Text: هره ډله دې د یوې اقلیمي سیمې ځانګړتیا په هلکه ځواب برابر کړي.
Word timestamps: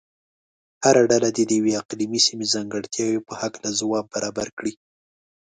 هره 0.83 1.01
ډله 1.11 1.29
دې 1.35 1.43
د 1.47 1.51
یوې 1.59 1.73
اقلیمي 1.81 2.21
سیمې 2.27 2.45
ځانګړتیا 2.53 3.05
په 3.27 3.33
هلکه 3.41 3.69
ځواب 3.79 4.05
برابر 4.13 4.47
کړي. 4.57 4.73